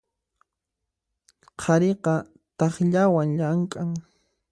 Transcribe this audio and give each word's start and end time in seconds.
Qhariqa 1.59 2.13
takllawan 2.57 3.29
llamk'an. 3.37 3.91